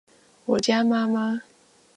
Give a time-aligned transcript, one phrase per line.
[0.45, 1.41] 我家媽媽